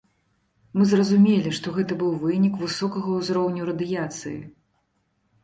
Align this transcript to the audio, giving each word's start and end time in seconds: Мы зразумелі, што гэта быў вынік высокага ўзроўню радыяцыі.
Мы 0.77 0.87
зразумелі, 0.93 1.51
што 1.57 1.73
гэта 1.75 1.97
быў 1.99 2.15
вынік 2.23 2.57
высокага 2.63 3.07
ўзроўню 3.19 3.61
радыяцыі. 3.71 4.35